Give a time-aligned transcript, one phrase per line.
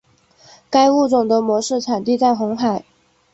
[0.67, 2.83] 该物种的模式产地在红海。